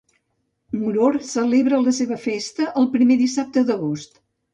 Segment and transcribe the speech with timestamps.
[0.77, 4.19] Moror celebrava la seva festa el primer dissabte d'agost.